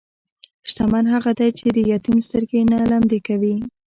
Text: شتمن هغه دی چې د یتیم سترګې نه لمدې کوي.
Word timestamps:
شتمن 0.69 1.05
هغه 1.13 1.31
دی 1.39 1.49
چې 1.59 1.67
د 1.75 1.77
یتیم 1.91 2.17
سترګې 2.27 2.61
نه 2.71 2.77
لمدې 2.91 3.19
کوي. 3.27 3.55